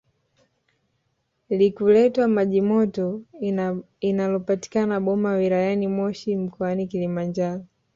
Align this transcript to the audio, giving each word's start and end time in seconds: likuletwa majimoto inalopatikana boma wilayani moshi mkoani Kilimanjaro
likuletwa 1.49 2.27
majimoto 2.27 3.21
inalopatikana 3.99 4.99
boma 4.99 5.33
wilayani 5.33 5.87
moshi 5.87 6.35
mkoani 6.35 6.87
Kilimanjaro 6.87 7.65